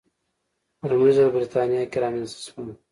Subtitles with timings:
[0.79, 2.67] په لومړي ځل په برېټانیا کې رامنځته شول.